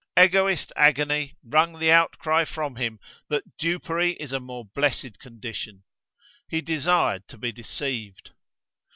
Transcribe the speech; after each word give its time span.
Egoist 0.19 0.73
agony 0.75 1.35
wrung 1.43 1.77
the 1.77 1.91
outcry 1.91 2.43
from 2.43 2.75
him 2.77 2.99
that 3.29 3.55
dupery 3.59 4.13
is 4.19 4.31
a 4.31 4.39
more 4.39 4.65
blessed 4.65 5.19
condition. 5.19 5.83
He 6.49 6.59
desired 6.59 7.27
to 7.27 7.37
be 7.37 7.51
deceived. 7.51 8.31